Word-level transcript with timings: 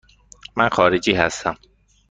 من 0.55 0.69
خارجی 0.69 1.13
هستم. 1.13 1.55